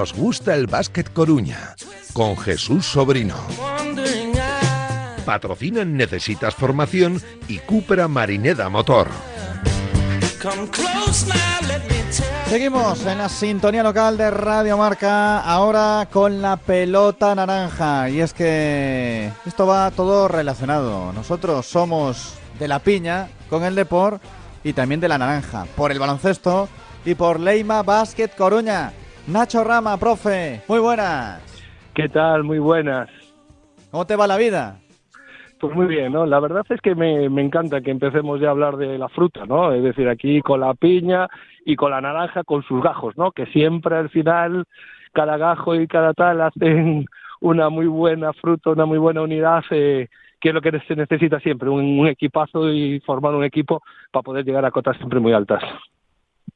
[0.00, 1.74] Nos gusta el básquet Coruña
[2.14, 3.36] con Jesús Sobrino.
[5.26, 9.08] Patrocinan Necesitas Formación y Cupra Marineda Motor.
[12.48, 18.08] Seguimos en la sintonía local de Radio Marca, ahora con la pelota naranja.
[18.08, 21.12] Y es que esto va todo relacionado.
[21.12, 24.22] Nosotros somos de la piña con el Deport
[24.64, 26.70] y también de la naranja, por el baloncesto
[27.04, 28.94] y por Leima Basket Coruña.
[29.26, 31.40] Nacho Rama, profe, muy buenas.
[31.94, 32.44] ¿Qué tal?
[32.44, 33.08] Muy buenas.
[33.90, 34.78] ¿Cómo te va la vida?
[35.60, 36.24] Pues muy bien, ¿no?
[36.24, 39.44] La verdad es que me, me, encanta que empecemos ya a hablar de la fruta,
[39.44, 39.72] ¿no?
[39.72, 41.28] Es decir, aquí con la piña
[41.66, 43.32] y con la naranja con sus gajos, ¿no?
[43.32, 44.64] Que siempre al final
[45.12, 47.04] cada gajo y cada tal hacen
[47.40, 50.08] una muy buena fruta, una muy buena unidad, eh,
[50.40, 54.22] que es lo que se necesita siempre, un, un equipazo y formar un equipo para
[54.22, 55.62] poder llegar a cotas siempre muy altas.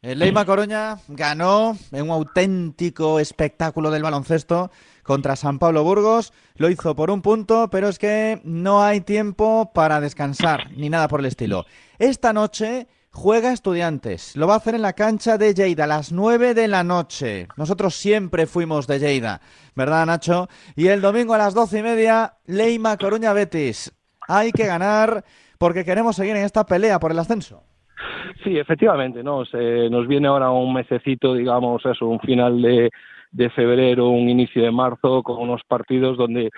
[0.04, 4.70] El Leima Coruña ganó en un auténtico espectáculo del baloncesto
[5.02, 6.34] contra San Pablo Burgos.
[6.56, 11.08] Lo hizo por un punto, pero es que no hay tiempo para descansar ni nada
[11.08, 11.64] por el estilo.
[11.98, 14.36] Esta noche juega Estudiantes.
[14.36, 17.48] Lo va a hacer en la cancha de Lleida a las 9 de la noche.
[17.56, 19.40] Nosotros siempre fuimos de Lleida,
[19.74, 20.50] ¿verdad, Nacho?
[20.76, 23.90] Y el domingo a las doce y media, Leima Coruña Betis.
[24.28, 25.24] Hay que ganar
[25.56, 27.64] porque queremos seguir en esta pelea por el ascenso.
[28.42, 29.44] Sí, efectivamente, ¿no?
[29.90, 32.90] Nos viene ahora un mesecito, digamos, eso, un final de,
[33.50, 36.50] febrero, un inicio de marzo, con unos partidos donde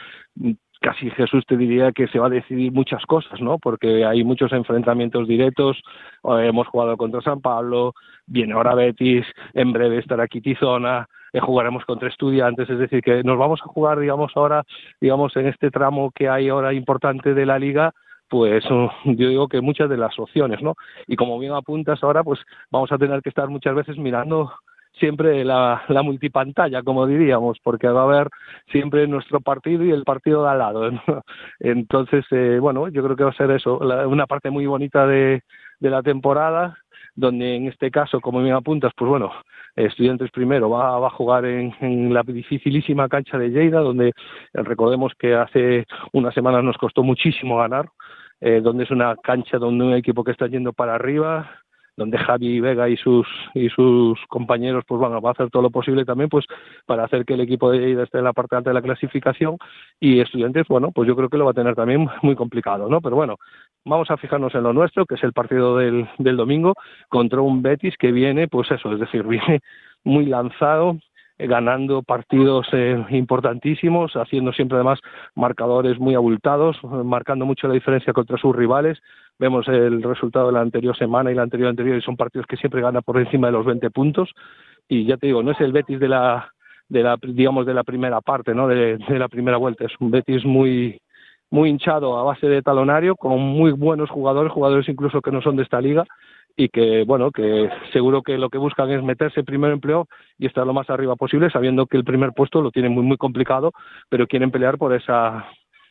[0.80, 3.58] casi Jesús te diría que se va a decidir muchas cosas, ¿no?
[3.58, 5.82] Porque hay muchos enfrentamientos directos,
[6.22, 7.94] hemos jugado contra San Pablo,
[8.26, 13.38] viene ahora Betis, en breve estará Kitizona, eh, jugaremos contra estudiantes, es decir, que nos
[13.38, 14.64] vamos a jugar, digamos, ahora,
[15.00, 17.92] digamos, en este tramo que hay ahora importante de la liga,
[18.28, 18.64] pues
[19.04, 20.74] yo digo que muchas de las opciones, ¿no?
[21.06, 24.52] Y como bien apuntas ahora, pues vamos a tener que estar muchas veces mirando
[24.98, 28.28] siempre la, la multipantalla, como diríamos, porque va a haber
[28.72, 30.90] siempre nuestro partido y el partido de al lado.
[31.60, 35.06] Entonces, eh, bueno, yo creo que va a ser eso, la, una parte muy bonita
[35.06, 35.42] de
[35.80, 36.78] la temporada,
[37.16, 39.32] donde en este caso, como bien apuntas, pues bueno,
[39.74, 44.12] Estudiantes primero va, va a jugar en, la dificilísima cancha de Lleida, donde
[44.54, 47.90] recordemos que hace unas semanas nos costó muchísimo ganar,
[48.40, 51.50] eh, donde es una cancha donde un equipo que está yendo para arriba,
[51.96, 56.04] donde Javi Vega y sus y sus compañeros pues van a hacer todo lo posible
[56.04, 56.44] también pues
[56.84, 59.56] para hacer que el equipo de Lleida esté en la parte alta de la clasificación
[59.98, 63.00] y estudiantes bueno pues yo creo que lo va a tener también muy complicado no
[63.00, 63.36] pero bueno
[63.84, 66.74] vamos a fijarnos en lo nuestro que es el partido del, del domingo
[67.08, 69.60] contra un Betis que viene pues eso es decir viene
[70.04, 70.98] muy lanzado
[71.38, 75.00] ganando partidos eh, importantísimos, haciendo siempre además
[75.34, 78.98] marcadores muy abultados, marcando mucho la diferencia contra sus rivales.
[79.38, 82.56] Vemos el resultado de la anterior semana y la anterior anterior y son partidos que
[82.56, 84.30] siempre gana por encima de los 20 puntos.
[84.88, 86.52] Y ya te digo, no es el Betis de la,
[86.88, 88.66] de la digamos, de la primera parte, ¿no?
[88.68, 89.84] De, la primera vuelta.
[89.84, 91.00] Es un Betis muy,
[91.50, 95.56] muy hinchado a base de talonario, con muy buenos jugadores, jugadores incluso que no son
[95.56, 96.04] de esta liga,
[96.56, 100.08] y que bueno que seguro que lo que buscan es meterse primero en playoff
[100.38, 103.18] y estar lo más arriba posible sabiendo que el primer puesto lo tienen muy muy
[103.18, 103.72] complicado
[104.08, 105.46] pero quieren pelear por esa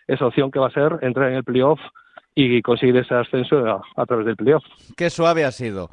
[0.07, 1.79] esa opción que va a ser entrar en el playoff
[2.35, 4.63] y conseguir ese ascenso a, través del playoff.
[4.97, 5.89] Qué suave ha sido.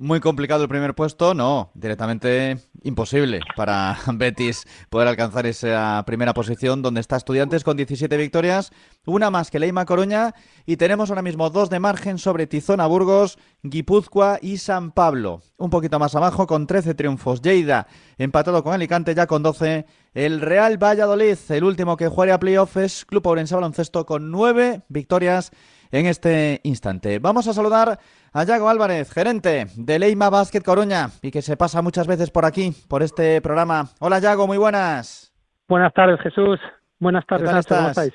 [0.00, 6.82] Muy complicado el primer puesto, no, directamente imposible para Betis poder alcanzar esa primera posición
[6.82, 8.70] donde está Estudiantes con 17 victorias,
[9.06, 10.34] una más que Leima Coruña
[10.66, 15.42] y tenemos ahora mismo dos de margen sobre Tizona Burgos, Guipúzcoa y San Pablo.
[15.56, 17.42] Un poquito más abajo con 13 triunfos.
[17.42, 17.88] Lleida
[18.18, 19.84] empatado con Alicante ya con 12.
[20.14, 24.82] El Real Valladolid, el último que juega a playoff es Club Ourense Baloncesto con 9
[24.88, 25.50] victorias
[25.90, 27.18] en este instante.
[27.18, 27.98] Vamos a saludar
[28.32, 32.44] a Yago Álvarez, gerente de Leima Basket Coruña y que se pasa muchas veces por
[32.44, 33.84] aquí, por este programa.
[34.00, 35.32] Hola Yago, muy buenas.
[35.68, 36.58] Buenas tardes Jesús,
[36.98, 37.48] buenas tardes.
[37.48, 38.14] ¿Qué tal ¿Cómo estáis?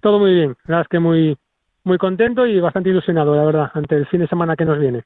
[0.00, 1.38] Todo muy bien, la verdad es que muy,
[1.84, 5.04] muy contento y bastante ilusionado, la verdad, ante el fin de semana que nos viene.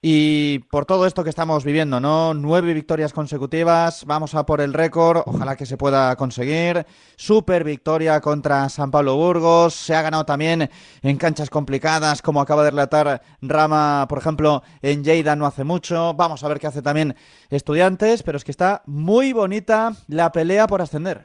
[0.00, 2.32] Y por todo esto que estamos viviendo, ¿no?
[2.32, 6.86] Nueve victorias consecutivas, vamos a por el récord, ojalá que se pueda conseguir.
[7.16, 10.70] Super victoria contra San Pablo Burgos, se ha ganado también
[11.02, 16.14] en canchas complicadas, como acaba de relatar Rama, por ejemplo, en Lleida no hace mucho.
[16.14, 17.16] Vamos a ver qué hace también
[17.50, 21.22] Estudiantes, pero es que está muy bonita la pelea por ascender.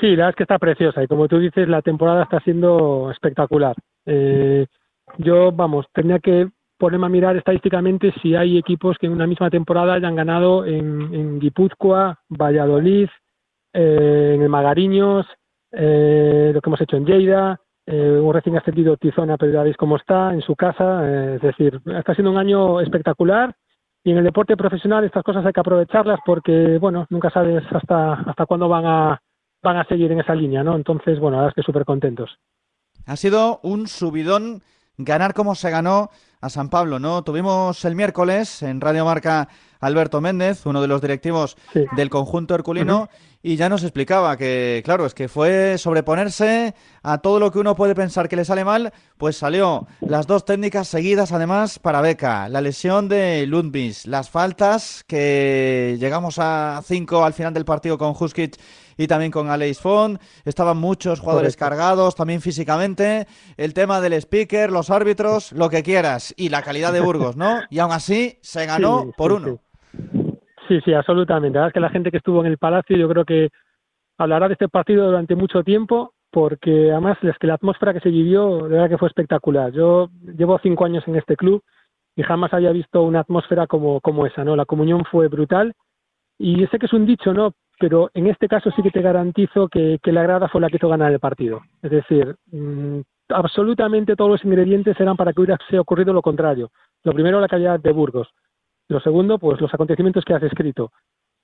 [0.00, 3.10] Sí, la verdad es que está preciosa y como tú dices, la temporada está siendo
[3.10, 3.76] espectacular.
[4.06, 4.66] Eh,
[5.18, 9.50] yo, vamos, tenía que ponerme a mirar estadísticamente si hay equipos que en una misma
[9.50, 13.08] temporada hayan ganado en, Guipúzcoa, Valladolid,
[13.72, 15.26] eh, en el Magariños,
[15.72, 19.76] eh, lo que hemos hecho en Lleida, eh, un recién ascendido Tizona, pero ya veis
[19.76, 21.06] cómo está, en su casa.
[21.06, 23.54] eh, es decir, está siendo un año espectacular
[24.02, 28.14] y en el deporte profesional estas cosas hay que aprovecharlas porque, bueno, nunca sabes hasta,
[28.14, 29.20] hasta cuándo van a,
[29.62, 30.76] van a seguir en esa línea, ¿no?
[30.76, 32.30] Entonces, bueno, verdad es que súper contentos.
[33.06, 34.62] Ha sido un subidón
[34.96, 36.10] ganar como se ganó
[36.40, 37.24] a San Pablo, ¿no?
[37.24, 39.48] Tuvimos el miércoles en Radio Marca
[39.80, 41.56] Alberto Méndez, uno de los directivos
[41.96, 43.08] del conjunto herculino,
[43.42, 47.74] y ya nos explicaba que, claro, es que fue sobreponerse a todo lo que uno
[47.74, 52.48] puede pensar que le sale mal, pues salió las dos técnicas seguidas además para Beca,
[52.48, 58.14] la lesión de Lundbis, las faltas que llegamos a cinco al final del partido con
[58.18, 58.58] Huskic
[58.96, 60.20] y también con Aleix Font.
[60.44, 63.26] Estaban muchos jugadores cargados, también físicamente.
[63.56, 66.34] El tema del speaker, los árbitros, lo que quieras.
[66.36, 67.60] Y la calidad de Burgos, ¿no?
[67.70, 69.58] Y aún así se ganó por uno.
[70.68, 70.80] Sí.
[70.84, 71.56] sí, absolutamente.
[71.56, 73.50] La verdad es que la gente que estuvo en el Palacio yo creo que
[74.18, 78.08] hablará de este partido durante mucho tiempo porque además es que la atmósfera que se
[78.08, 79.72] vivió de verdad que fue espectacular.
[79.72, 81.62] Yo llevo cinco años en este club
[82.16, 84.56] y jamás había visto una atmósfera como, como esa, ¿no?
[84.56, 85.74] La comunión fue brutal
[86.38, 87.52] y sé que es un dicho, ¿no?
[87.78, 90.88] Pero en este caso sí que te garantizo que, la grada fue la que hizo
[90.88, 91.62] ganar el partido.
[91.82, 96.70] Es decir, mm, absolutamente todos los ingredientes eran para que hubiese ocurrido lo contrario.
[97.02, 98.28] Lo primero, la calidad de Burgos.
[98.88, 100.92] Lo segundo, pues los acontecimientos que has escrito.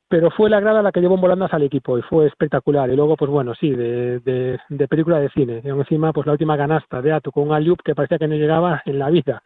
[0.09, 2.91] Pero fue la grada la que llevó en volandas al equipo y fue espectacular.
[2.91, 5.63] Y luego, pues bueno, sí, de, película de cine.
[5.65, 8.35] Y encima, pues la última canasta de Ato con un Ayub que parecía que no
[8.35, 9.43] llegaba en la vida.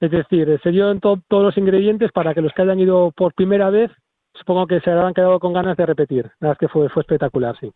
[0.00, 3.70] Es decir, se dio todos los ingredientes para que los que hayan ido por primera
[3.70, 3.90] vez
[4.38, 6.24] supongo que se habrán quedado con ganas de repetir.
[6.40, 7.72] La verdad es que fue, fue espectacular, sí.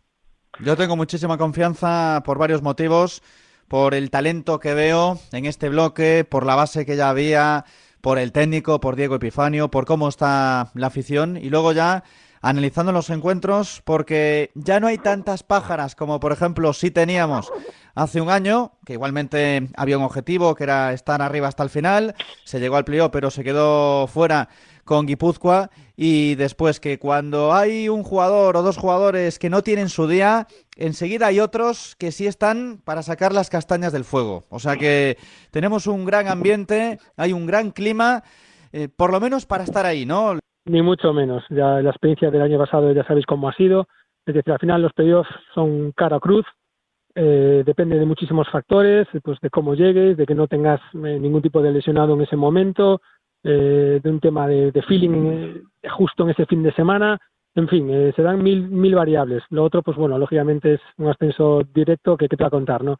[0.60, 3.22] Yo tengo muchísima confianza por varios motivos,
[3.68, 7.64] por el talento que veo en este bloque, por la base que ya había,
[8.00, 12.02] por el técnico, por Diego Epifanio, por cómo está la afición y luego ya
[12.42, 17.52] analizando los encuentros porque ya no hay tantas pájaras como por ejemplo si teníamos
[17.94, 22.14] hace un año, que igualmente había un objetivo que era estar arriba hasta el final,
[22.44, 24.48] se llegó al playoff pero se quedó fuera
[24.90, 29.88] con Guipúzcoa y después que cuando hay un jugador o dos jugadores que no tienen
[29.88, 34.42] su día, enseguida hay otros que sí están para sacar las castañas del fuego.
[34.50, 35.16] O sea que
[35.52, 38.24] tenemos un gran ambiente, hay un gran clima,
[38.72, 40.40] eh, por lo menos para estar ahí, ¿no?
[40.64, 41.44] Ni mucho menos.
[41.50, 43.86] Ya la experiencia del año pasado ya sabéis cómo ha sido.
[44.26, 46.46] Es decir, al final los playoffs son cara cruz.
[47.14, 51.42] Eh, depende de muchísimos factores, pues de cómo llegues, de que no tengas eh, ningún
[51.42, 53.00] tipo de lesionado en ese momento,
[53.42, 57.18] eh, de un tema de, feeling eh, justo en ese fin de semana.
[57.54, 59.42] En fin, eh, se dan mil, mil variables.
[59.50, 62.84] Lo otro, pues bueno, lógicamente es un ascenso directo que, que te va a contar,
[62.84, 62.96] ¿no?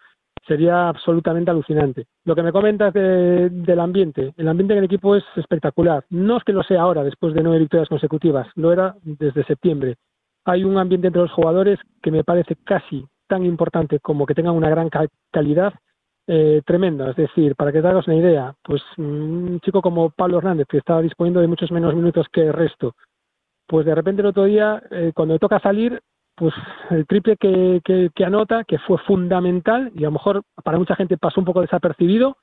[0.47, 2.07] Sería absolutamente alucinante.
[2.25, 6.05] Lo que me comentas del ambiente, el ambiente en el equipo es espectacular.
[6.09, 9.97] No es que lo sea ahora, después de nueve victorias consecutivas, lo era desde septiembre.
[10.47, 14.55] Hay un ambiente entre los jugadores que me parece casi tan importante como que tengan
[14.55, 14.89] una gran
[15.31, 15.75] calidad
[16.33, 17.11] eh, tremendo.
[17.11, 20.79] Es decir, para que te hagas una idea, pues un chico como Pablo Hernández, que
[20.79, 22.95] estaba disponiendo de muchos menos minutos que el resto,
[23.67, 26.01] pues de repente el otro día, eh, cuando le toca salir,
[26.37, 26.55] pues
[26.91, 27.81] el triple que,
[28.15, 31.63] que, anota, que fue fundamental, y a lo mejor para mucha gente pasó un poco
[31.63, 32.37] desapercibido,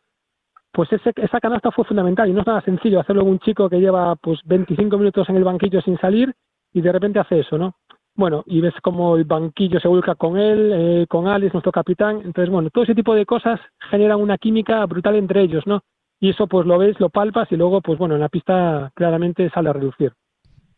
[0.73, 3.69] pues ese, esa canasta fue fundamental y no es nada sencillo hacerlo en un chico
[3.69, 6.35] que lleva pues 25 minutos en el banquillo sin salir
[6.73, 7.73] y de repente hace eso, ¿no?
[8.17, 12.21] Bueno, y ves como el banquillo se vuelca con él, eh, con Alex, nuestro capitán.
[12.25, 13.59] Entonces, bueno, todo ese tipo de cosas
[13.91, 15.83] generan una química brutal entre ellos, ¿no?
[16.19, 19.49] Y eso pues lo ves, lo palpas y luego, pues bueno, en la pista claramente
[19.51, 20.13] sale a reducir.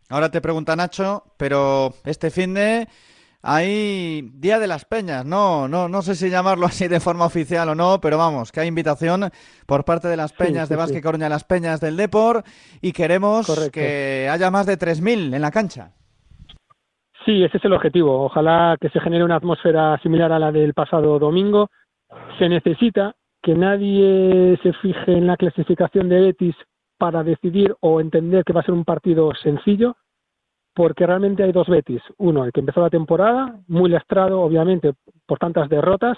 [0.09, 2.89] Ahora te pregunta Nacho, pero este fin de
[3.41, 7.69] hay Día de las Peñas, no, no, no sé si llamarlo así de forma oficial
[7.69, 9.31] o no, pero vamos, que hay invitación
[9.65, 12.43] por parte de las Peñas de Vázquez Coruña, las Peñas del Depor,
[12.81, 15.93] y queremos que haya más de 3.000 en la cancha.
[17.29, 18.23] Sí, ese es el objetivo.
[18.23, 21.69] Ojalá que se genere una atmósfera similar a la del pasado domingo.
[22.39, 26.55] Se necesita que nadie se fije en la clasificación de Betis
[26.97, 29.95] para decidir o entender que va a ser un partido sencillo,
[30.73, 32.01] porque realmente hay dos Betis.
[32.17, 34.93] Uno, el que empezó la temporada, muy lastrado, obviamente,
[35.27, 36.17] por tantas derrotas,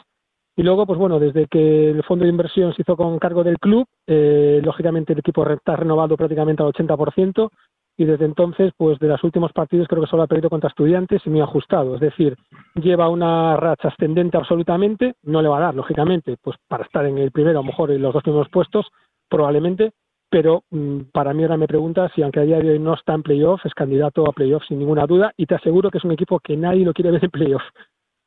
[0.56, 3.60] y luego, pues bueno, desde que el fondo de inversión se hizo con cargo del
[3.60, 7.50] club, eh, lógicamente el equipo está renovado prácticamente al 80%,
[7.98, 11.22] y desde entonces, pues de los últimos partidos creo que solo ha perdido contra estudiantes
[11.26, 11.96] y muy ajustado.
[11.96, 12.36] Es decir,
[12.76, 17.18] lleva una racha ascendente absolutamente, no le va a dar, lógicamente, pues para estar en
[17.18, 18.88] el primero, a lo mejor en los dos primeros puestos,
[19.30, 19.92] probablemente,
[20.30, 23.14] pero mm, para mí ahora me pregunta si aunque a día de hoy no está
[23.14, 26.14] en playoff, es candidato a playoff sin ninguna duda y te aseguro que es un
[26.14, 27.64] equipo que nadie lo quiere ver en playoff,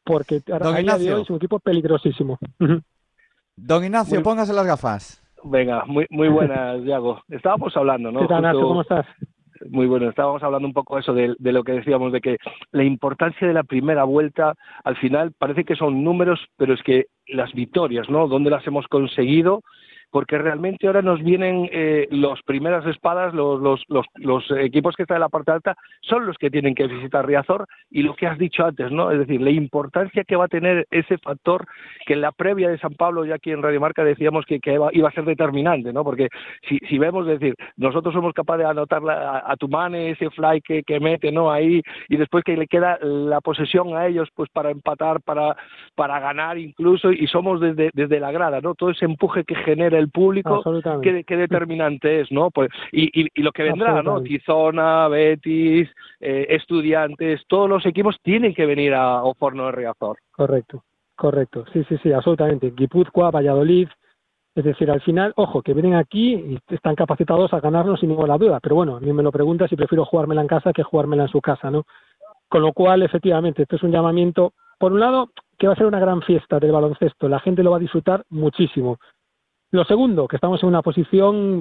[0.05, 2.39] porque a día de hoy es un equipo peligrosísimo.
[3.57, 5.23] Don Ignacio, póngase las gafas.
[5.45, 7.23] Venga, muy, muy buenas, Diago.
[7.29, 8.21] Estábamos hablando, ¿no?
[8.21, 9.07] ¿Qué tal, ¿Cómo estás?
[9.71, 10.09] Muy bueno.
[10.09, 12.39] Estábamos hablando un poco eso de, de, lo que decíamos, de que
[12.73, 14.55] la importancia de la primera vuelta,
[14.85, 18.29] al final parece que son números, pero es que las victorias, ¿no?
[18.29, 19.63] ¿Dónde las hemos conseguido?
[20.15, 23.81] Porque realmente ahora nos vienen eh, los primeras espadas, los,
[24.61, 28.05] equipos que están en la parte alta son los que tienen que visitar Riazor y
[28.05, 29.11] lo que has dicho antes, ¿no?
[29.11, 31.67] Es decir, la importancia que va a tener ese factor
[32.07, 34.79] que en la previa de San Pablo, ya aquí en Radio Marca decíamos que, que
[34.93, 36.05] iba a ser determinante, ¿no?
[36.05, 36.29] Porque
[36.69, 40.85] si, vemos, es decir, nosotros somos capaces de anotar a, a Tumane, ese fly que,
[40.85, 41.51] que mete, ¿no?
[41.51, 45.57] Ahí y después que le queda la posesión a ellos, pues para empatar, para,
[45.97, 48.77] para ganar incluso y somos desde, desde la grada, ¿no?
[48.77, 50.63] Todo ese empuje que genera el público,
[51.03, 52.51] qué, qué determinante es, ¿no?
[52.51, 54.23] Pues, y, y, y lo que vendrá, ¿no?
[54.23, 55.89] Tizona, Betis,
[56.21, 60.19] eh, Estudiantes, todos los equipos tienen que venir a Oporno de Riazor.
[60.33, 60.85] Correcto,
[61.17, 62.73] correcto, sí, sí, sí, absolutamente.
[62.77, 63.89] Guipúzcoa, Valladolid,
[64.55, 68.39] es decir, al final, ojo, que vienen aquí y están capacitados a ganarnos sin ninguna
[68.39, 71.25] duda, pero bueno, a mí me lo pregunta si prefiero jugármela en casa que jugármela
[71.25, 71.85] en su casa, ¿no?
[72.49, 75.87] Con lo cual, efectivamente, esto es un llamamiento, por un lado, que va a ser
[75.87, 78.99] una gran fiesta del baloncesto, la gente lo va a disfrutar muchísimo.
[79.75, 81.61] Lo segundo, que estamos en una posición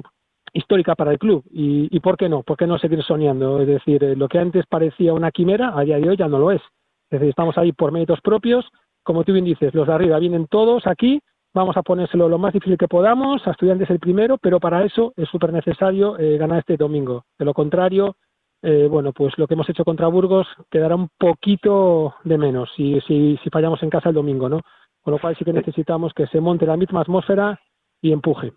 [0.52, 1.42] histórica para el club.
[1.50, 2.44] Y, y ¿por qué no?
[2.44, 3.60] ¿Por qué no seguir soñando?
[3.60, 6.38] Es decir, eh, lo que antes parecía una quimera, a día de hoy ya no
[6.38, 6.62] lo es.
[7.10, 8.64] Es decir, estamos ahí por méritos propios.
[9.02, 11.20] Como tú bien dices, los de arriba vienen todos aquí,
[11.52, 15.12] vamos a ponérselo lo más difícil que podamos, a estudiantes el primero, pero para eso
[15.16, 17.24] es súper necesario eh, ganar este domingo.
[17.36, 18.14] De lo contrario,
[18.62, 23.00] eh, bueno, pues lo que hemos hecho contra Burgos quedará un poquito de menos si,
[23.08, 24.60] si, si fallamos en casa el domingo, ¿no?
[25.02, 27.58] Con lo cual sí que necesitamos que se monte la misma atmósfera
[28.04, 28.52] y empuje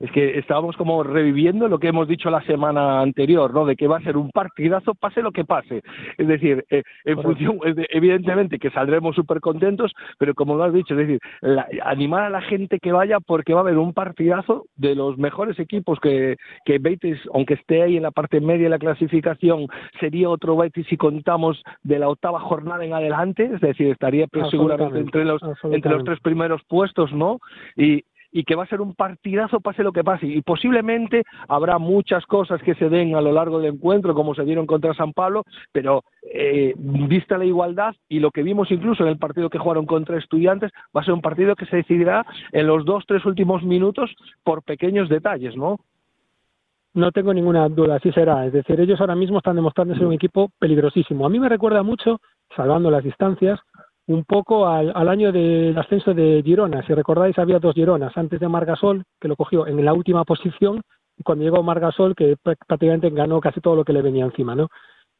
[0.00, 3.66] es que estábamos como reviviendo lo que hemos dicho la semana anterior, ¿no?
[3.66, 5.82] De que va a ser un partidazo, pase lo que pase.
[6.16, 7.58] Es decir, eh, en función,
[7.90, 12.30] evidentemente que saldremos súper contentos, pero como lo has dicho, es decir, la, animar a
[12.30, 16.36] la gente que vaya porque va a haber un partidazo de los mejores equipos que,
[16.64, 19.66] que Betis, aunque esté ahí en la parte media de la clasificación,
[19.98, 25.00] sería otro Betis si contamos de la octava jornada en adelante, es decir, estaría seguramente
[25.00, 27.40] entre los, entre los tres primeros puestos, ¿no?
[27.76, 31.78] Y, y que va a ser un partidazo pase lo que pase y posiblemente habrá
[31.78, 35.12] muchas cosas que se den a lo largo del encuentro como se dieron contra San
[35.12, 39.58] Pablo pero eh, vista la igualdad y lo que vimos incluso en el partido que
[39.58, 43.24] jugaron contra estudiantes va a ser un partido que se decidirá en los dos tres
[43.24, 45.78] últimos minutos por pequeños detalles ¿no?
[46.94, 48.46] No tengo ninguna duda, así será.
[48.46, 51.26] Es decir, ellos ahora mismo están demostrando ser un equipo peligrosísimo.
[51.26, 52.20] A mí me recuerda mucho,
[52.56, 53.60] salvando las distancias,
[54.08, 56.82] un poco al, al, año del ascenso de Girona.
[56.86, 60.80] Si recordáis, había dos Gironas, antes de Margasol, que lo cogió en la última posición,
[61.16, 64.68] y cuando llegó Margasol, que prácticamente ganó casi todo lo que le venía encima, ¿no?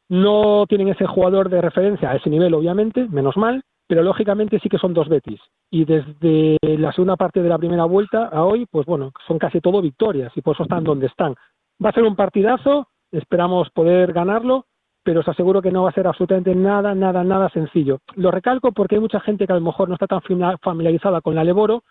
[0.09, 4.69] No tienen ese jugador de referencia a ese nivel, obviamente, menos mal, pero lógicamente sí
[4.69, 5.39] que son dos Betis.
[5.69, 9.61] Y desde la segunda parte de la primera vuelta a hoy, pues bueno, son casi
[9.61, 11.35] todo victorias y por eso están donde están.
[11.83, 14.65] Va a ser un partidazo, esperamos poder ganarlo
[15.09, 18.01] pero os aseguro que no va a ser absolutamente nada, nada, nada sencillo.
[18.13, 20.21] Lo recalco porque hay mucha gente que a lo mejor no está tan
[20.61, 21.81] familiarizada con la Leboro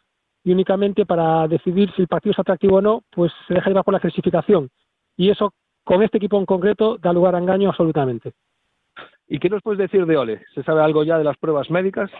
[0.45, 3.83] y únicamente para decidir si el partido es atractivo o no, pues se deja llevar
[3.83, 4.71] por la clasificación.
[5.17, 8.35] Y eso, con este equipo en concreto, da lugar a engaño absolutamente.
[9.27, 10.45] ¿Y qué nos puedes decir de Ole?
[10.55, 12.13] ¿Se sabe algo ya de las pruebas médicas?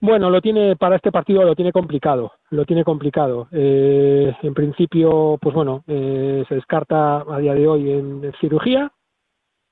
[0.00, 3.48] Bueno, lo tiene para este partido lo tiene complicado, lo tiene complicado.
[3.50, 8.92] Eh, en principio, pues bueno, eh, se descarta a día de hoy en, en cirugía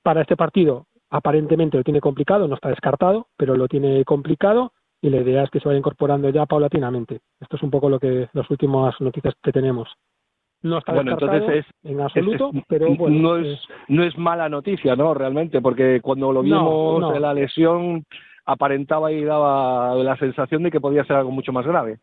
[0.03, 5.09] para este partido aparentemente lo tiene complicado, no está descartado, pero lo tiene complicado y
[5.09, 7.19] la idea es que se vaya incorporando ya paulatinamente.
[7.39, 9.89] Esto es un poco lo que las últimas noticias que tenemos.
[10.61, 14.15] No está bueno, entonces es, en absoluto, es, es, pero bueno, no es, no es
[14.17, 15.13] mala noticia, ¿no?
[15.13, 18.05] Realmente, porque cuando lo vimos no, la lesión
[18.45, 21.97] aparentaba y daba la sensación de que podía ser algo mucho más grave.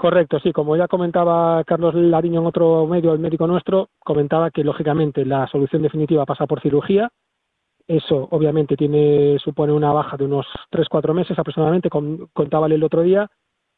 [0.00, 4.64] Correcto, sí, como ya comentaba Carlos Lariño en otro medio, el médico nuestro, comentaba que
[4.64, 7.10] lógicamente la solución definitiva pasa por cirugía.
[7.86, 13.02] Eso obviamente tiene supone una baja de unos 3-4 meses aproximadamente, con, contábale el otro
[13.02, 13.28] día,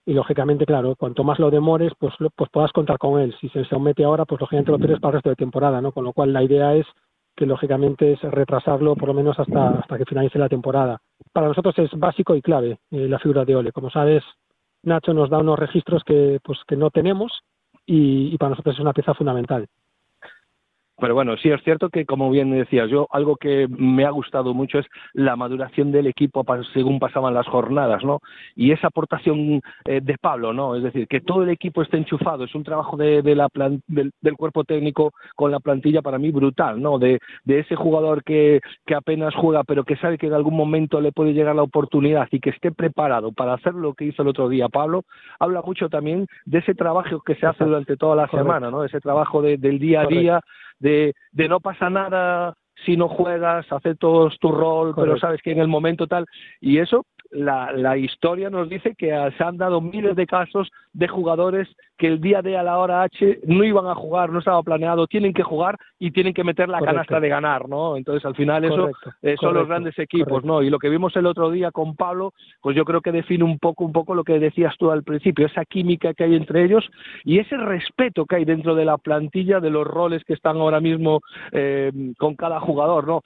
[0.06, 3.34] y lógicamente, claro, cuanto más lo demores, pues, pues puedas contar con él.
[3.40, 5.90] Si se somete ahora, pues lógicamente lo pierdes para el resto de temporada, ¿no?
[5.90, 6.86] Con lo cual la idea es
[7.34, 11.00] que lógicamente es retrasarlo por lo menos hasta, hasta que finalice la temporada.
[11.32, 13.72] Para nosotros es básico y clave eh, la figura de Ole.
[13.72, 14.22] Como sabes,
[14.82, 17.42] Nacho nos da unos registros que, pues, que no tenemos
[17.86, 19.68] y, y para nosotros es una pieza fundamental.
[21.02, 24.54] Pero bueno, sí es cierto que, como bien decías yo, algo que me ha gustado
[24.54, 28.20] mucho es la maduración del equipo según pasaban las jornadas, ¿no?
[28.54, 30.76] Y esa aportación eh, de Pablo, ¿no?
[30.76, 33.82] Es decir, que todo el equipo esté enchufado, es un trabajo de, de la plan,
[33.88, 37.00] del, del, cuerpo técnico con la plantilla para mí brutal, ¿no?
[37.00, 41.00] De, de ese jugador que, que apenas juega, pero que sabe que en algún momento
[41.00, 44.28] le puede llegar la oportunidad y que esté preparado para hacer lo que hizo el
[44.28, 45.02] otro día Pablo,
[45.40, 48.84] habla mucho también de ese trabajo que se hace durante toda la semana, ¿no?
[48.84, 50.40] Ese trabajo de, del día a día
[50.82, 55.02] de, de no pasa nada si no juegas, aceptas tu rol, Correcto.
[55.02, 56.26] pero sabes que en el momento tal,
[56.60, 61.08] y eso la, la, historia nos dice que se han dado miles de casos de
[61.08, 64.62] jugadores que el día D a la hora H no iban a jugar, no estaba
[64.62, 67.96] planeado, tienen que jugar y tienen que meter la canasta de ganar, ¿no?
[67.96, 68.90] Entonces al final eso
[69.22, 70.62] eh, son los grandes equipos, ¿no?
[70.62, 73.58] Y lo que vimos el otro día con Pablo, pues yo creo que define un
[73.58, 76.84] poco, un poco lo que decías tú al principio, esa química que hay entre ellos
[77.24, 80.80] y ese respeto que hay dentro de la plantilla de los roles que están ahora
[80.80, 81.20] mismo
[81.52, 83.22] eh, con cada jugador, ¿no?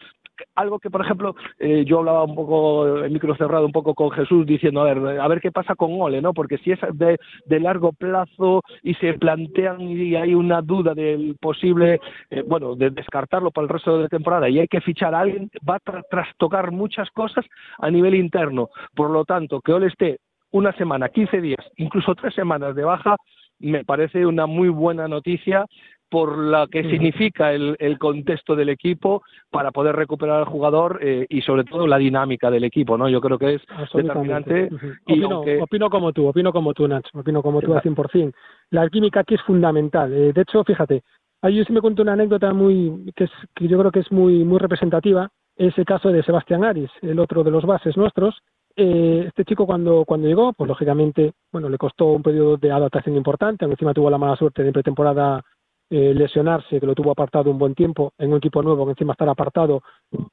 [0.54, 4.10] Algo que, por ejemplo, eh, yo hablaba un poco, el micro cerrado, un poco con
[4.10, 6.32] Jesús, diciendo, a ver, a ver qué pasa con Ole, ¿no?
[6.32, 11.36] Porque si es de, de largo plazo y se plantean y hay una duda del
[11.40, 12.00] posible,
[12.30, 15.20] eh, bueno, de descartarlo para el resto de la temporada y hay que fichar a
[15.20, 17.44] alguien, va a trastocar muchas cosas
[17.78, 18.68] a nivel interno.
[18.94, 20.18] Por lo tanto, que Ole esté
[20.50, 23.16] una semana, 15 días, incluso tres semanas de baja,
[23.58, 25.64] me parece una muy buena noticia
[26.08, 31.26] por la que significa el, el, contexto del equipo para poder recuperar al jugador eh,
[31.28, 33.08] y sobre todo la dinámica del equipo, ¿no?
[33.08, 34.68] Yo creo que es determinante.
[35.06, 38.32] y opino, opino, como tú, opino como tú, Nacho, opino como tú al 100%.
[38.70, 40.12] La química aquí es fundamental.
[40.12, 41.02] Eh, de hecho, fíjate,
[41.42, 44.12] ahí yo sí me cuento una anécdota muy que, es, que yo creo que es
[44.12, 48.42] muy muy representativa, es el caso de Sebastián Aris, el otro de los bases nuestros,
[48.78, 53.16] eh, este chico cuando, cuando llegó, pues lógicamente, bueno, le costó un periodo de adaptación
[53.16, 55.42] importante, encima tuvo la mala suerte de pretemporada
[55.90, 59.12] eh, lesionarse, que lo tuvo apartado un buen tiempo, en un equipo nuevo que encima
[59.12, 59.82] estar apartado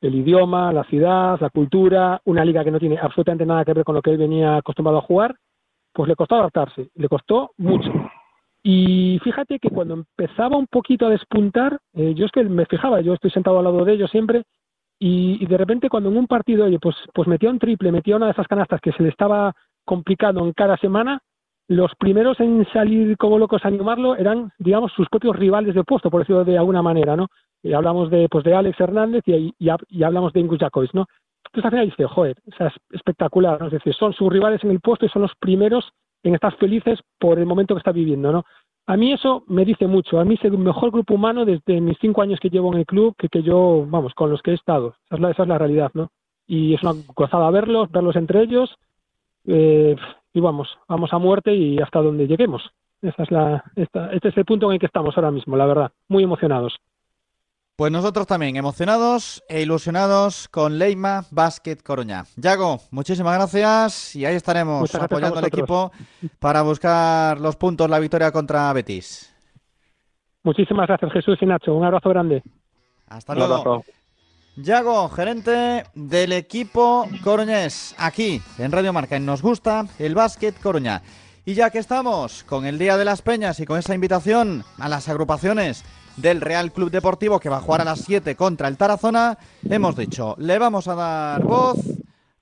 [0.02, 3.84] el idioma, la ciudad, la cultura, una liga que no tiene absolutamente nada que ver
[3.84, 5.36] con lo que él venía acostumbrado a jugar,
[5.94, 7.92] pues le costó adaptarse, le costó mucho.
[8.64, 13.02] Y fíjate que cuando empezaba un poquito a despuntar, eh, yo es que me fijaba,
[13.02, 14.44] yo estoy sentado al lado de ellos siempre,
[15.00, 18.28] y, de repente cuando en un partido, oye, pues, pues metía un triple, metía una
[18.28, 21.20] de esas canastas que se le estaba complicando en cada semana,
[21.68, 26.10] los primeros en salir como locos a animarlo eran, digamos, sus propios rivales de puesto,
[26.10, 27.28] por decirlo de alguna manera, ¿no?
[27.62, 31.06] Y hablamos de, pues, de Alex Hernández y, hablamos de Ingus Jacobs, ¿no?
[31.46, 33.68] Entonces al final dice, joder, o sea, es espectacular, ¿no?
[33.68, 35.92] Es decir, son sus rivales en el puesto y son los primeros
[36.24, 38.44] en estar felices por el momento que está viviendo, ¿no?
[38.86, 41.98] A mí eso me dice mucho, a mí es el mejor grupo humano desde mis
[42.00, 44.96] cinco años que llevo en el club que, yo, vamos, con los que he estado,
[45.10, 46.10] es la, esa es la realidad, ¿no?
[46.46, 48.76] Y es una gozada verlos, verlos entre ellos,
[49.46, 49.96] eh,
[50.34, 52.64] y vamos, vamos a muerte y hasta donde lleguemos.
[53.02, 55.66] Esta es la, esta, este es el punto en el que estamos ahora mismo, la
[55.66, 55.92] verdad.
[56.08, 56.74] Muy emocionados.
[57.76, 62.24] Pues nosotros también emocionados e ilusionados con Leima Basket Coruña.
[62.36, 65.92] Yago, muchísimas gracias y ahí estaremos apoyando al equipo
[66.40, 69.34] para buscar los puntos, la victoria contra Betis.
[70.44, 71.74] Muchísimas gracias Jesús y Nacho.
[71.74, 72.44] Un abrazo grande.
[73.08, 73.84] Hasta luego.
[74.56, 81.02] Yago, gerente del equipo coruñés, aquí en Radio Marca, en Nos Gusta el Básquet Coruña.
[81.44, 84.90] Y ya que estamos con el Día de las Peñas y con esa invitación a
[84.90, 85.84] las agrupaciones
[86.18, 89.96] del Real Club Deportivo que va a jugar a las 7 contra el Tarazona, hemos
[89.96, 91.80] dicho, le vamos a dar voz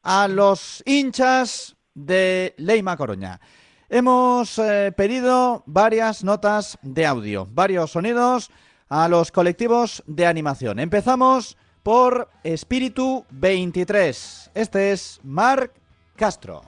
[0.04, 3.40] a los hinchas de Leima Coruña.
[3.88, 8.52] Hemos eh, pedido varias notas de audio, varios sonidos
[8.90, 10.78] a los colectivos de animación.
[10.80, 14.52] Empezamos por Espíritu 23.
[14.54, 15.72] Este es Marc
[16.16, 16.64] Castro.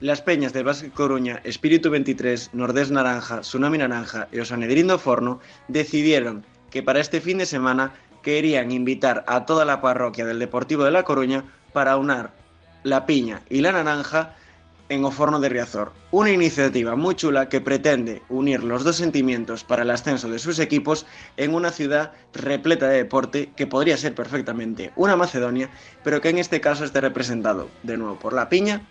[0.00, 6.44] Las peñas del Básquet Coruña, Espíritu 23, Nordés Naranja, Tsunami Naranja y Osanedrindo Forno decidieron
[6.70, 10.90] que para este fin de semana querían invitar a toda la parroquia del Deportivo de
[10.90, 12.32] La Coruña para unar
[12.82, 14.34] la piña y la naranja
[14.88, 19.82] en Oforno de Riazor, una iniciativa muy chula que pretende unir los dos sentimientos para
[19.82, 24.92] el ascenso de sus equipos en una ciudad repleta de deporte que podría ser perfectamente
[24.96, 25.70] una Macedonia,
[26.02, 28.82] pero que en este caso esté representado de nuevo por la piña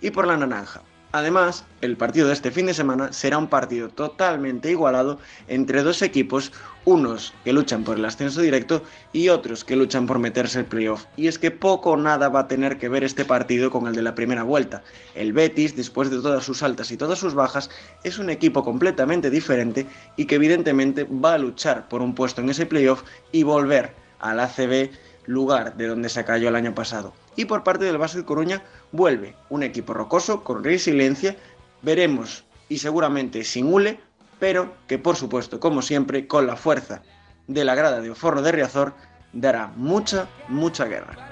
[0.00, 0.82] y por la naranja.
[1.10, 5.18] Además, el partido de este fin de semana será un partido totalmente igualado
[5.48, 6.52] entre dos equipos,
[6.84, 11.06] unos que luchan por el ascenso directo y otros que luchan por meterse el playoff.
[11.16, 13.94] Y es que poco o nada va a tener que ver este partido con el
[13.94, 14.82] de la primera vuelta.
[15.14, 17.70] El Betis, después de todas sus altas y todas sus bajas,
[18.04, 22.50] es un equipo completamente diferente y que evidentemente va a luchar por un puesto en
[22.50, 24.90] ese playoff y volver al ACB
[25.24, 27.14] lugar de donde se cayó el año pasado.
[27.38, 31.36] Y por parte del Básquet Coruña vuelve un equipo rocoso, con resiliencia,
[31.82, 34.00] veremos y seguramente sin hule,
[34.40, 37.02] pero que por supuesto, como siempre, con la fuerza
[37.46, 38.94] de la grada de Oforno de Riazor,
[39.32, 41.30] dará mucha, mucha guerra.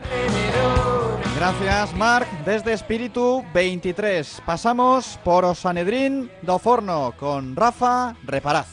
[1.35, 2.29] Gracias, Marc.
[2.45, 8.69] Desde Espíritu 23 pasamos por Osanedrín do Forno con Rafa Reparaz.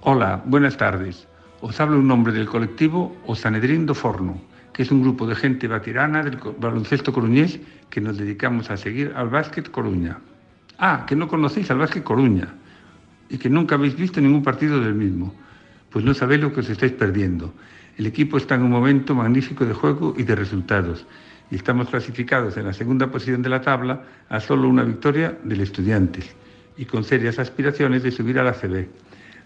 [0.00, 1.28] Hola, buenas tardes.
[1.60, 4.49] Os hablo un nombre del colectivo Osanedrín do Forno
[4.82, 9.28] es un grupo de gente batirana del baloncesto coruñés que nos dedicamos a seguir al
[9.28, 10.18] básquet Coruña.
[10.78, 12.54] Ah, que no conocéis al básquet Coruña
[13.28, 15.34] y que nunca habéis visto ningún partido del mismo.
[15.90, 17.52] Pues no sabéis lo que os estáis perdiendo.
[17.98, 21.06] El equipo está en un momento magnífico de juego y de resultados.
[21.50, 25.60] y estamos clasificados en la segunda posición de la tabla a solo una victoria del
[25.60, 26.34] Estudiantes
[26.76, 28.86] y con serias aspiraciones de subir a la CB.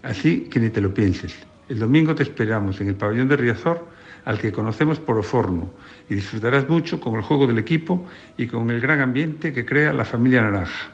[0.02, 1.34] Así que ni te lo pienses.
[1.68, 3.88] El domingo te esperamos en el pabellón de Riazor,
[4.24, 5.70] al que conocemos por Oforno,
[6.08, 8.06] y disfrutarás mucho con el juego del equipo
[8.36, 10.90] y con el gran ambiente que crea la familia Naranja.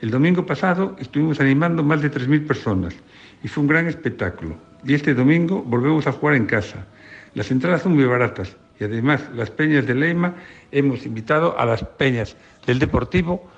[0.00, 2.94] El domingo pasado estuvimos animando más de 3.000 personas
[3.42, 4.56] y fue un gran espectáculo.
[4.84, 6.86] Y este domingo volvemos a jugar en casa.
[7.34, 10.34] Las entradas son muy baratas y además las peñas de Leima
[10.72, 13.48] hemos invitado a las peñas del Deportivo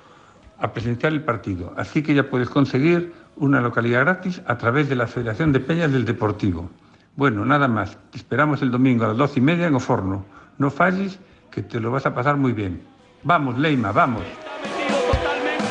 [0.59, 1.73] a presentar el partido.
[1.75, 5.91] Así que ya puedes conseguir una localidad gratis a través de la Federación de Peñas
[5.91, 6.69] del Deportivo.
[7.17, 7.97] Bueno, nada más.
[8.11, 10.23] Te esperamos el domingo a las doce y media en Oforno.
[10.59, 11.17] No falles,
[11.49, 12.83] que te lo vas a pasar muy bien.
[13.23, 14.21] Vamos, Leima, vamos.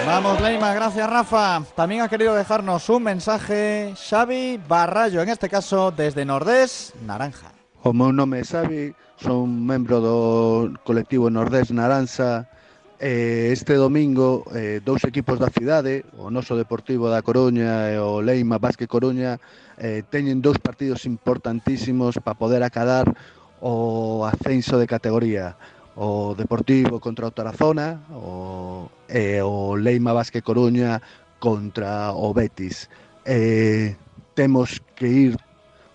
[0.04, 1.62] Vamos, Leima, gracias, Rafa.
[1.76, 7.52] También ha querido dejarnos un mensaje Xavi Barrallo, en este caso desde Nordés, Naranja.
[7.84, 12.50] O meu nome é Xavi, son membro do colectivo Nordés Naranja.
[12.98, 18.18] Eh, este domingo, eh, dous equipos da cidade, o noso Deportivo da Coruña e o
[18.18, 19.38] Leima Basque Coruña,
[19.78, 23.12] eh, teñen dous partidos importantísimos para poder acadar
[23.60, 25.56] o ascenso de categoría.
[25.96, 31.00] O Deportivo contra o Tarazona o, e o Leima Vázquez Coruña
[31.40, 32.92] contra o Betis.
[33.24, 33.96] Eh,
[34.36, 35.32] temos que ir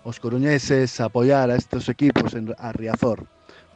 [0.02, 3.31] os coruñeses a apoiar a estes equipos en, a Riazor.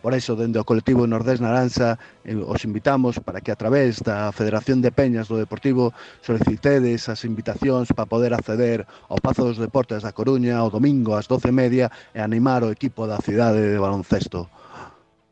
[0.07, 4.31] Por iso, dende o colectivo Nordés Naranza, eh, os invitamos para que a través da
[4.31, 5.91] Federación de Peñas do Deportivo
[6.23, 11.27] solicitedes as invitacións para poder acceder ao Pazo dos Deportes da Coruña o domingo ás
[11.27, 14.47] 12:30 e animar o equipo da cidade de baloncesto.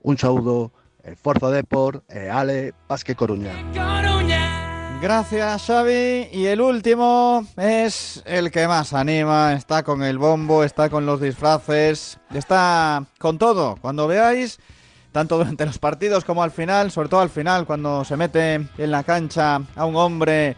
[0.02, 0.74] Un saúdo,
[1.06, 3.54] e Forza Depor e Ale Pasque Coruña.
[5.04, 6.30] Gracias, Xavi.
[6.32, 9.52] Y el último es el que más anima.
[9.52, 13.76] Está con el bombo, está con los disfraces, está con todo.
[13.82, 14.58] Cuando veáis,
[15.12, 18.90] tanto durante los partidos como al final, sobre todo al final, cuando se mete en
[18.90, 20.56] la cancha a un hombre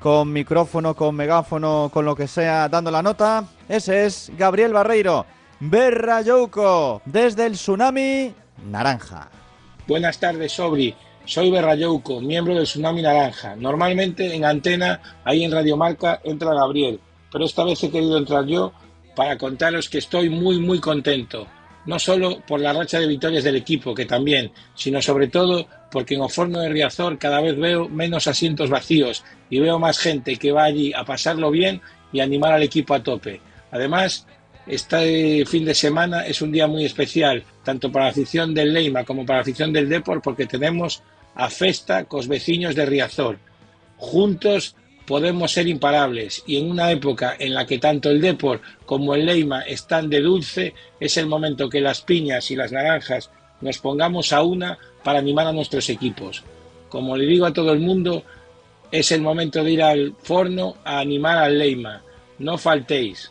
[0.00, 5.24] con micrófono, con megáfono, con lo que sea, dando la nota, ese es Gabriel Barreiro,
[5.60, 8.34] Berrayouco, desde el Tsunami
[8.66, 9.28] Naranja.
[9.86, 10.96] Buenas tardes, Sobri.
[11.26, 13.56] Soy Berrayouco, miembro del Tsunami Naranja.
[13.56, 17.00] Normalmente en antena, ahí en Radio Marca, entra Gabriel,
[17.32, 18.74] pero esta vez he querido entrar yo
[19.16, 21.46] para contaros que estoy muy, muy contento.
[21.86, 26.14] No solo por la racha de victorias del equipo, que también, sino sobre todo porque
[26.14, 30.52] en Oforno de Riazor cada vez veo menos asientos vacíos y veo más gente que
[30.52, 31.80] va allí a pasarlo bien
[32.12, 33.40] y animar al equipo a tope.
[33.70, 34.26] Además,
[34.66, 39.04] este fin de semana es un día muy especial, tanto para la afición del Leima
[39.04, 41.02] como para la afición del Depor, porque tenemos
[41.34, 43.38] a festa cos veciños de Riazor.
[43.96, 49.14] Juntos podemos ser imparables y en una época en la que tanto el Depor como
[49.14, 53.78] el Leima están de dulce, es el momento que las piñas y las naranjas nos
[53.78, 56.42] pongamos a una para animar a nuestros equipos.
[56.88, 58.22] Como le digo a todo el mundo,
[58.90, 62.02] es el momento de ir al forno a animar al Leima.
[62.38, 63.30] No faltéis.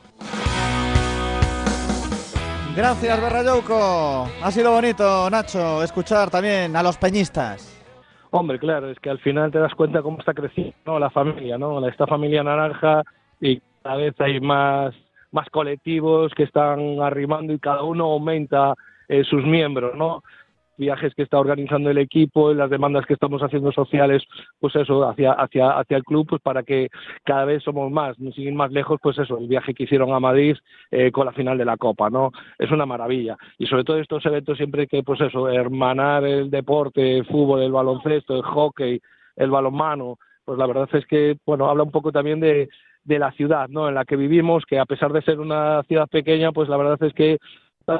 [2.75, 4.27] Gracias, Berrayouco.
[4.41, 7.69] Ha sido bonito, Nacho, escuchar también a los peñistas.
[8.31, 11.88] Hombre, claro, es que al final te das cuenta cómo está creciendo la familia, ¿no?
[11.88, 13.03] Esta familia naranja
[13.39, 14.95] y cada vez hay más,
[15.31, 18.73] más colectivos que están arrimando y cada uno aumenta
[19.07, 20.23] eh, sus miembros, ¿no?
[20.77, 24.23] Viajes que está organizando el equipo y las demandas que estamos haciendo sociales,
[24.59, 26.89] pues eso, hacia, hacia, hacia el club, pues para que
[27.23, 30.19] cada vez somos más, sin ir más lejos, pues eso, el viaje que hicieron a
[30.19, 30.55] Madrid
[30.91, 32.31] eh, con la final de la Copa, ¿no?
[32.57, 33.38] Es una maravilla.
[33.57, 37.71] Y sobre todo estos eventos siempre que, pues eso, hermanar el deporte, el fútbol, el
[37.71, 39.01] baloncesto, el hockey,
[39.36, 42.69] el balonmano, pues la verdad es que, bueno, habla un poco también de,
[43.03, 43.88] de la ciudad ¿no?
[43.88, 47.01] en la que vivimos, que a pesar de ser una ciudad pequeña, pues la verdad
[47.01, 47.38] es que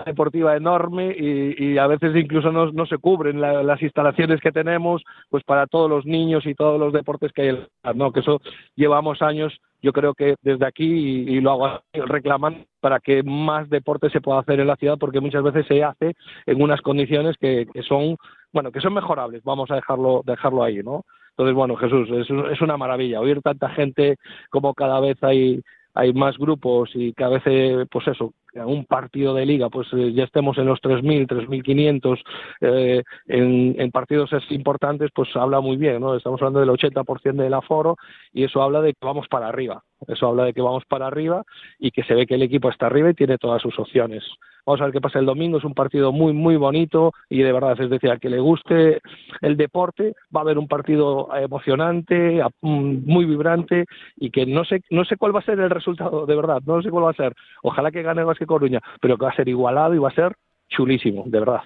[0.06, 5.43] deportiva enorme y, a veces incluso no, no se cubren las instalaciones que tenemos pues
[5.43, 8.41] para todos los niños y todos los deportes que hay no que eso
[8.76, 14.10] llevamos años yo creo que desde aquí y, lo hago reclaman para que más deporte
[14.10, 16.15] se pueda hacer en la ciudad porque muchas veces se hace
[16.46, 18.15] en unas condiciones que, que son
[18.54, 22.62] bueno que son mejorables vamos a dejarlo dejarlo ahí no entonces bueno Jesús es, es
[22.62, 24.17] una maravilla oír tanta gente
[24.50, 25.62] como cada vez hay
[25.93, 30.13] hay más grupos y cada vez, eh, pues eso, un partido de liga, pues eh,
[30.13, 32.23] ya estemos en los 3.000, 3.500
[32.61, 36.15] eh, en, en partidos importantes, pues habla muy bien, ¿no?
[36.15, 37.97] Estamos hablando del 80% del aforo
[38.31, 39.83] y eso habla de que vamos para arriba.
[40.07, 41.43] Eso habla de que vamos para arriba
[41.79, 44.23] y que se ve que el equipo está arriba y tiene todas sus opciones.
[44.65, 45.57] Vamos a ver qué pasa el domingo.
[45.57, 49.01] Es un partido muy, muy bonito y de verdad, es decir, a que le guste
[49.41, 53.85] el deporte, va a haber un partido emocionante, mm, muy vibrante
[54.15, 56.81] y que no sé, no sé cuál va a ser el resultado, de verdad, no
[56.81, 57.33] sé cuál va a ser.
[57.61, 60.36] Ojalá que gane el Coruña, pero que va a ser igualado y va a ser
[60.69, 61.62] chulísimo, de verdad.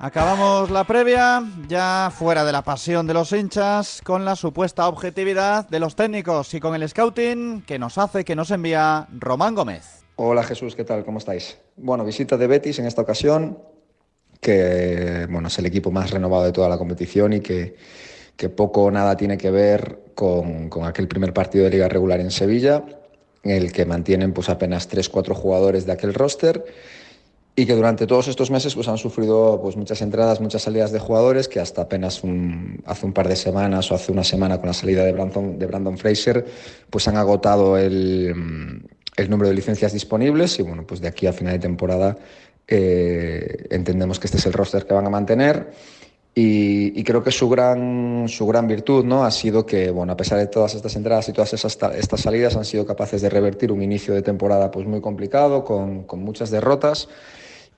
[0.00, 5.68] Acabamos la previa, ya fuera de la pasión de los hinchas, con la supuesta objetividad
[5.68, 10.04] de los técnicos y con el scouting que nos hace, que nos envía Román Gómez.
[10.14, 11.04] Hola Jesús, ¿qué tal?
[11.04, 11.60] ¿Cómo estáis?
[11.76, 13.58] Bueno, visita de Betis en esta ocasión,
[14.40, 17.74] que bueno, es el equipo más renovado de toda la competición y que,
[18.36, 22.20] que poco o nada tiene que ver con, con, aquel primer partido de liga regular
[22.20, 22.84] en Sevilla,
[23.42, 26.64] el que mantienen pues apenas 3-4 jugadores de aquel roster
[27.58, 31.00] y que durante todos estos meses pues, han sufrido pues, muchas entradas, muchas salidas de
[31.00, 32.22] jugadores que hasta apenas
[32.84, 35.66] hace un par de semanas o hace una semana con la salida de Brandon, de
[35.66, 36.46] Brandon Fraser
[36.88, 41.32] pues han agotado el, el, número de licencias disponibles y bueno, pues de aquí a
[41.32, 42.16] final de temporada
[42.68, 45.72] eh, entendemos que este es el roster que van a mantener
[46.40, 49.24] y, creo que su gran, su gran virtud ¿no?
[49.24, 52.54] ha sido que, bueno, a pesar de todas estas entradas y todas esas, estas salidas,
[52.54, 56.50] han sido capaces de revertir un inicio de temporada pues, muy complicado, con, con muchas
[56.52, 57.08] derrotas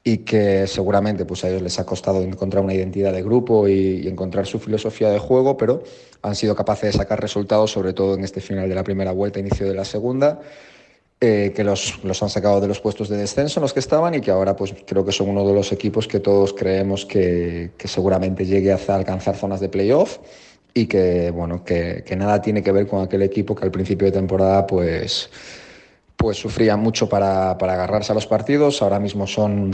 [0.04, 4.02] y que seguramente pues, a ellos les ha costado encontrar una identidad de grupo y,
[4.04, 5.82] y, encontrar su filosofía de juego, pero
[6.20, 9.40] han sido capaces de sacar resultados, sobre todo en este final de la primera vuelta,
[9.40, 10.38] inicio de la segunda,
[11.20, 14.14] eh, que los, los, han sacado de los puestos de descenso en los que estaban
[14.14, 17.72] y que ahora pues, creo que son uno de los equipos que todos creemos que,
[17.76, 20.18] que seguramente llegue a alcanzar zonas de playoff
[20.72, 24.06] y que, bueno, que, que nada tiene que ver con aquel equipo que al principio
[24.06, 25.30] de temporada pues
[26.20, 28.82] pues sufría mucho para, para agarrarse a los partidos.
[28.82, 29.72] Ahora mismo son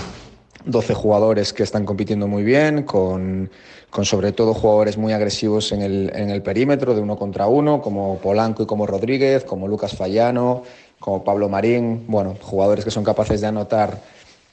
[0.64, 3.50] 12 jugadores que están compitiendo muy bien, con,
[3.90, 7.82] con, sobre todo jugadores muy agresivos en el, en el perímetro, de uno contra uno,
[7.82, 10.62] como Polanco y como Rodríguez, como Lucas Fallano,
[11.07, 14.03] como Pablo Marín, bueno, jugadores que son capaces de anotar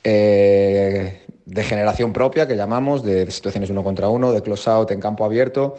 [0.03, 4.99] eh, de generación propia, que llamamos, de, situaciones uno contra uno, de close out en
[4.99, 5.77] campo abierto.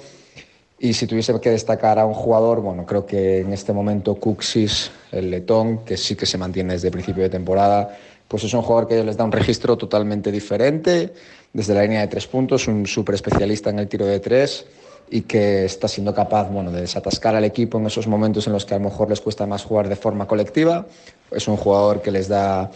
[0.81, 4.91] Y si tuviese que destacar a un jugador, bueno, creo que en este momento Cuxis,
[5.13, 8.89] el letón, que sí que se mantiene desde principio de temporada, pues es un jugador
[8.89, 11.13] que les da un registro totalmente diferente,
[11.53, 14.67] desde la línea de tres puntos, un súper especialista en el tiro de tres
[15.11, 18.64] y que está siendo capaz bueno, de desatascar al equipo en esos momentos en los
[18.64, 20.87] que a lo mejor les cuesta más jugar de forma colectiva.
[21.31, 22.71] Es un jugador que les da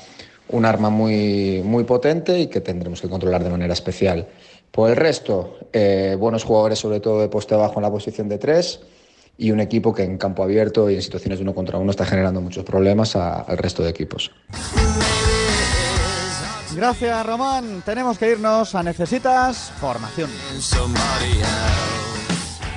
[0.50, 4.26] un arma muy, muy potente y que tendremos que controlar de manera especial.
[4.70, 8.38] Por el resto, eh, buenos jugadores sobre todo de poste bajo en la posición de
[8.38, 8.80] tres
[9.36, 12.04] y un equipo que en campo abierto y en situaciones de uno contra uno está
[12.04, 14.30] generando muchos problemas a, al resto de equipos.
[16.74, 20.30] Gracias Román, tenemos que irnos a Necesitas Formación.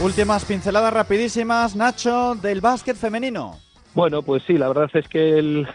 [0.00, 3.58] Últimas pinceladas rapidísimas, Nacho, del básquet femenino.
[3.92, 5.66] Bueno, pues sí, la verdad es que el,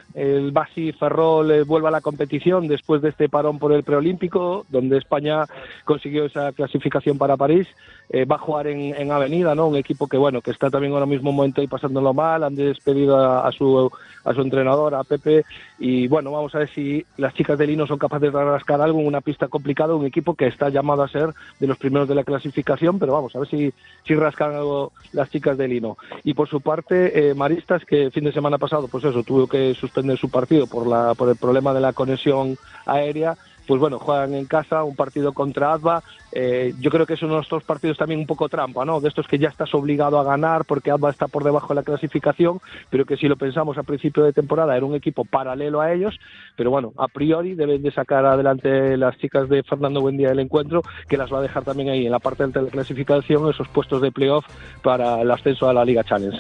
[0.54, 4.97] Basi Ferrol eh, vuelve a la competición después de este parón por el preolímpico, donde
[4.97, 5.43] España
[5.84, 7.67] consiguió esa clasificación para París.
[8.10, 9.67] Eh, va a jugar en, en, Avenida, ¿no?
[9.67, 12.43] Un equipo que, bueno, que está también ahora mismo un momento ahí pasándolo mal.
[12.43, 13.91] Han despedido a, a, su,
[14.23, 15.43] a su entrenador, a Pepe.
[15.80, 19.01] Y bueno, vamos a ver si las chicas de Lino son capaces de rascar algo
[19.01, 19.95] en una pista complicada.
[19.95, 23.36] Un equipo que está llamado a ser de los primeros de la clasificación, pero vamos
[23.36, 23.73] a ver si,
[24.06, 25.97] si rascan algo las chicas de Lino.
[26.23, 29.73] Y por su parte, eh, Maristas, que fin de semana pasado, pues eso, tuvo que
[29.75, 33.37] suspender su partido por, la, por el problema de la conexión aérea
[33.67, 36.03] pues bueno, juegan en casa un partido contra Adva.
[36.31, 38.99] Eh, yo creo que es uno de estos partidos también un poco trampa, ¿no?
[38.99, 41.83] De estos que ya estás obligado a ganar porque Adva está por debajo de la
[41.83, 45.93] clasificación, pero que si lo pensamos a principio de temporada era un equipo paralelo a
[45.93, 46.19] ellos,
[46.55, 50.83] pero bueno, a priori deben de sacar adelante las chicas de Fernando Buendía del encuentro,
[51.07, 54.01] que las va a dejar también ahí en la parte de la clasificación esos puestos
[54.01, 54.45] de playoff
[54.83, 56.39] para el ascenso a la Liga Challenge.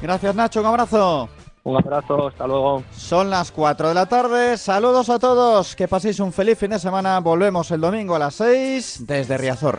[0.00, 1.28] Gracias Nacho, un abrazo.
[1.64, 2.82] Un abrazo, hasta luego.
[2.96, 4.58] Son las 4 de la tarde.
[4.58, 5.76] Saludos a todos.
[5.76, 7.20] Que paséis un feliz fin de semana.
[7.20, 9.78] Volvemos el domingo a las 6 desde Riazor.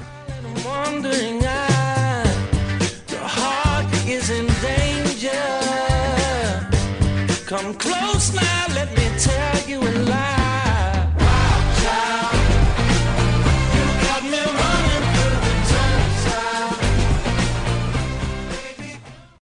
[7.53, 8.52] Come close now.